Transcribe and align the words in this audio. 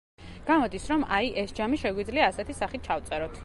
გამოდის, 0.47 0.87
რომ, 0.93 1.03
აი, 1.17 1.29
ეს 1.43 1.53
ჯამი 1.61 1.81
შეგვიძლია 1.85 2.33
ასეთი 2.33 2.57
სახით 2.63 2.89
ჩავწეროთ. 2.91 3.39